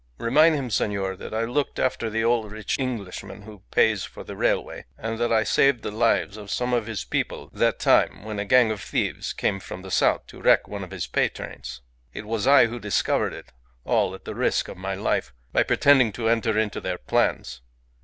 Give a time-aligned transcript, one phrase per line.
[0.17, 4.35] Remind him, senor, that I looked after the old rich Englishman who pays for the
[4.35, 8.39] railway, and that I saved the lives of some of his people that time when
[8.39, 11.81] a gang of thieves came from the south to wreck one of his pay trains.
[12.15, 13.51] It was I who discovered it
[13.85, 17.61] all at the risk of my life, by pretending to enter into their plans.